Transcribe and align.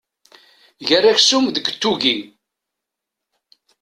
Ger 0.87 1.03
aksum 1.11 1.45
deg 1.55 1.65
tuggi. 1.81 2.15